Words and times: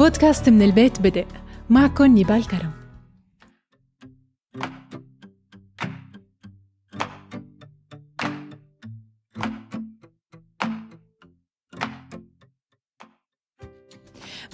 بودكاست 0.00 0.48
من 0.48 0.62
البيت 0.62 1.00
بدء. 1.00 1.26
معكم 1.70 2.04
نيبال 2.04 2.46
كرم. 2.46 2.70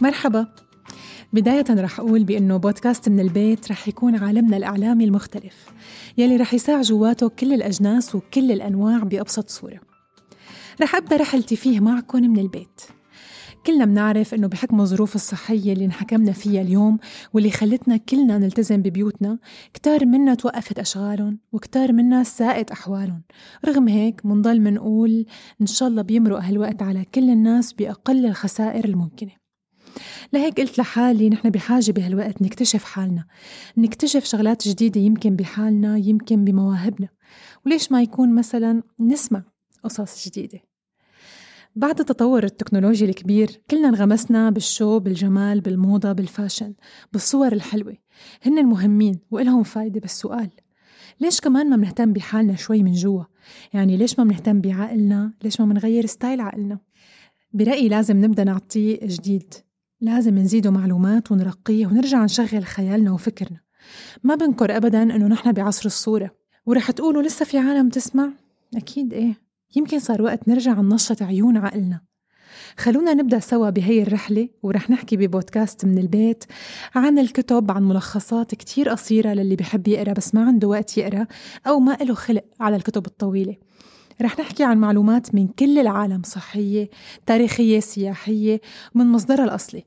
مرحبا. 0.00 0.46
بداية 1.32 1.64
رح 1.70 2.00
أقول 2.00 2.24
بأنه 2.24 2.56
بودكاست 2.56 3.08
من 3.08 3.20
البيت 3.20 3.70
رح 3.70 3.88
يكون 3.88 4.16
عالمنا 4.16 4.56
الإعلامي 4.56 5.04
المختلف 5.04 5.68
يلي 6.18 6.36
رح 6.36 6.54
يساع 6.54 6.82
جواته 6.82 7.28
كل 7.28 7.52
الأجناس 7.52 8.14
وكل 8.14 8.52
الأنواع 8.52 8.98
بأبسط 8.98 9.48
صورة. 9.48 9.80
رح 10.82 10.94
أبدأ 10.94 11.16
رحلتي 11.16 11.56
فيه 11.56 11.80
معكم 11.80 12.22
من 12.22 12.38
البيت. 12.38 12.95
كلنا 13.66 13.84
بنعرف 13.84 14.34
إنه 14.34 14.46
بحكم 14.46 14.80
الظروف 14.80 15.14
الصحية 15.14 15.72
اللي 15.72 15.84
انحكمنا 15.84 16.32
فيها 16.32 16.62
اليوم 16.62 16.98
واللي 17.32 17.50
خلتنا 17.50 17.96
كلنا 17.96 18.38
نلتزم 18.38 18.82
ببيوتنا 18.82 19.38
كتار 19.74 20.06
منا 20.06 20.34
توقفت 20.34 20.78
أشغالهم 20.78 21.38
وكتار 21.52 21.92
منا 21.92 22.24
ساءت 22.24 22.70
أحوالهم. 22.70 23.22
رغم 23.64 23.88
هيك 23.88 24.26
منضل 24.26 24.60
منقول 24.60 25.26
إن 25.60 25.66
شاء 25.66 25.88
الله 25.88 26.02
بيمرق 26.02 26.42
هالوقت 26.42 26.82
على 26.82 27.04
كل 27.04 27.30
الناس 27.30 27.72
بأقل 27.72 28.26
الخسائر 28.26 28.84
الممكنة. 28.84 29.32
لهيك 30.32 30.60
قلت 30.60 30.78
لحالي 30.78 31.30
نحن 31.30 31.50
بحاجة 31.50 31.92
بهالوقت 31.92 32.42
نكتشف 32.42 32.84
حالنا. 32.84 33.24
نكتشف 33.76 34.24
شغلات 34.24 34.68
جديدة 34.68 35.00
يمكن 35.00 35.36
بحالنا 35.36 35.96
يمكن 35.96 36.44
بمواهبنا. 36.44 37.08
وليش 37.66 37.92
ما 37.92 38.02
يكون 38.02 38.34
مثلا 38.34 38.82
نسمع 39.00 39.42
قصص 39.82 40.28
جديدة؟ 40.28 40.60
بعد 41.76 42.00
التطور 42.00 42.44
التكنولوجي 42.44 43.04
الكبير 43.04 43.60
كلنا 43.70 43.88
انغمسنا 43.88 44.50
بال 44.50 44.66
show 44.66 44.98
بالجمال 44.98 45.60
بالموضة 45.60 46.12
بال 46.12 46.26
fashion 46.26 46.74
بالصور 47.12 47.52
الحلوة. 47.52 47.96
هن 48.42 48.58
المهمين 48.58 49.20
وإلهم 49.30 49.62
فايدة 49.62 50.00
بس 50.00 50.20
سؤال 50.20 50.50
ليش 51.20 51.40
كمان 51.40 51.70
ما 51.70 51.76
بنهتم 51.76 52.12
بحالنا 52.12 52.56
شوي 52.56 52.82
من 52.82 52.92
جوا؟ 52.92 53.24
يعني 53.72 53.96
ليش 53.96 54.18
ما 54.18 54.24
بنهتم 54.24 54.60
بعقلنا؟ 54.60 55.32
ليش 55.44 55.60
ما 55.60 55.66
بنغير 55.66 56.06
style 56.06 56.40
عقلنا؟ 56.40 56.78
برأيي 57.52 57.88
لازم 57.88 58.24
نبدأ 58.24 58.44
نعطيه 58.44 58.98
جديد. 59.02 59.54
لازم 60.00 60.38
نزيده 60.38 60.70
معلومات 60.70 61.32
ونرقيه 61.32 61.86
ونرجع 61.86 62.24
نشغل 62.24 62.64
خيالنا 62.64 63.12
وفكرنا. 63.12 63.60
ما 64.24 64.34
بنكر 64.34 64.76
أبدا 64.76 65.02
إنه 65.02 65.26
نحن 65.26 65.52
بعصر 65.52 65.86
الصورة. 65.86 66.30
ورح 66.66 66.90
تقولوا 66.90 67.22
لسه 67.22 67.44
في 67.44 67.58
عالم 67.58 67.88
تسمع؟ 67.88 68.32
أكيد 68.76 69.12
إيه. 69.12 69.45
يمكن 69.76 69.98
صار 69.98 70.22
وقت 70.22 70.48
نرجع 70.48 70.80
ننشط 70.80 71.22
عيون 71.22 71.56
عقلنا. 71.56 72.00
خلونا 72.78 73.14
نبدأ 73.14 73.38
سوا 73.38 73.70
بهي 73.70 74.02
الرحلة 74.02 74.48
ورح 74.62 74.90
نحكي 74.90 75.16
ببودكاست 75.16 75.84
من 75.84 75.98
البيت 75.98 76.44
عن 76.94 77.18
الكتب 77.18 77.70
عن 77.70 77.82
ملخصات 77.82 78.54
كتير 78.54 78.88
قصيرة 78.88 79.32
للي 79.32 79.56
بحب 79.56 79.88
يقرأ 79.88 80.12
بس 80.12 80.34
ما 80.34 80.44
عنده 80.44 80.68
وقت 80.68 80.98
يقرأ 80.98 81.26
أو 81.66 81.80
ما 81.80 81.96
له 82.00 82.14
خلق 82.14 82.44
على 82.60 82.76
الكتب 82.76 83.06
الطويلة. 83.06 83.56
رح 84.22 84.38
نحكي 84.40 84.64
عن 84.64 84.78
معلومات 84.78 85.34
من 85.34 85.48
كل 85.48 85.78
العالم 85.78 86.22
صحية 86.24 86.90
تاريخية 87.26 87.80
سياحية 87.80 88.60
من 88.94 89.06
مصدرها 89.06 89.44
الأصلي. 89.44 89.84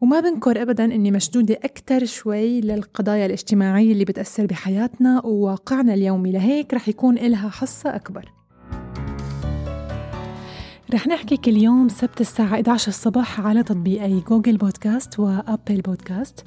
وما 0.00 0.20
بنكر 0.20 0.62
أبدا 0.62 0.84
أني 0.84 1.10
مشدودة 1.10 1.54
أكثر 1.54 2.04
شوي 2.04 2.60
للقضايا 2.60 3.26
الاجتماعية 3.26 3.92
اللي 3.92 4.04
بتأثر 4.04 4.46
بحياتنا 4.46 5.26
وواقعنا 5.26 5.94
اليومي. 5.94 6.32
لهيك 6.32 6.74
رح 6.74 6.88
يكون 6.88 7.18
إلها 7.18 7.48
حصة 7.48 7.94
أكبر. 7.96 8.37
رح 10.94 11.06
نحكي 11.06 11.36
كل 11.36 11.56
يوم 11.56 11.88
سبت 11.88 12.20
الساعة 12.20 12.46
11 12.54 12.88
الصبح 12.88 13.40
على 13.40 13.62
تطبيقي 13.62 14.20
جوجل 14.20 14.56
بودكاست 14.56 15.18
وأبل 15.18 15.80
بودكاست. 15.80 16.44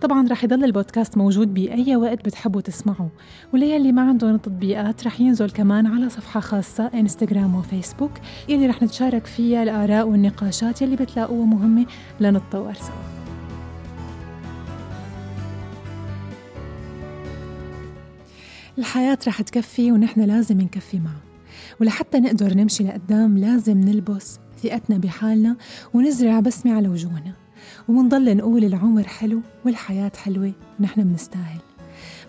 طبعا 0.00 0.28
رح 0.28 0.44
يضل 0.44 0.64
البودكاست 0.64 1.16
موجود 1.16 1.54
بأي 1.54 1.96
وقت 1.96 2.24
بتحبوا 2.24 2.60
تسمعوا 2.60 3.08
وليلي 3.54 3.92
ما 3.92 4.02
عندهم 4.02 4.36
تطبيقات 4.36 5.06
رح 5.06 5.20
ينزل 5.20 5.50
كمان 5.50 5.86
على 5.86 6.08
صفحة 6.08 6.40
خاصة 6.40 6.90
إنستغرام 6.94 7.54
وفيسبوك 7.54 8.10
يلي 8.48 8.66
رح 8.66 8.82
نتشارك 8.82 9.26
فيها 9.26 9.62
الآراء 9.62 10.08
والنقاشات 10.08 10.82
يلي 10.82 10.96
بتلاقوها 10.96 11.46
مهمة 11.46 11.86
لنتطور 12.20 12.74
سوا. 12.74 13.16
الحياة 18.78 19.18
رح 19.26 19.42
تكفي 19.42 19.92
ونحن 19.92 20.20
لازم 20.20 20.60
نكفي 20.60 20.98
معها 20.98 21.25
ولحتى 21.80 22.20
نقدر 22.20 22.54
نمشي 22.54 22.84
لقدام 22.84 23.38
لازم 23.38 23.80
نلبس 23.80 24.38
ثقتنا 24.62 24.98
بحالنا 24.98 25.56
ونزرع 25.94 26.40
بسمة 26.40 26.72
على 26.72 26.88
وجوهنا. 26.88 27.32
ومنضل 27.88 28.36
نقول 28.36 28.64
العمر 28.64 29.02
حلو 29.02 29.40
والحياة 29.64 30.12
حلوة 30.24 30.52
ونحن 30.80 31.02
بنستاهل. 31.02 31.60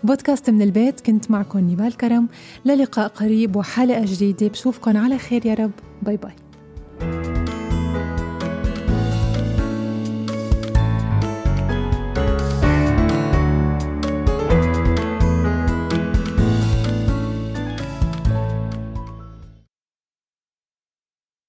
بودكاست 0.04 0.50
من 0.50 0.62
البيت 0.62 1.00
كنت 1.00 1.30
معكم 1.30 1.58
نيبال 1.58 1.96
كرم. 1.96 2.28
للقاء 2.64 3.08
قريب 3.08 3.56
وحلقة 3.56 4.04
جديدة. 4.04 4.48
بشوفكن 4.48 4.96
على 4.96 5.18
خير 5.18 5.46
يا 5.46 5.54
رب. 5.54 5.72
باي 6.02 6.16
باي. 6.16 6.47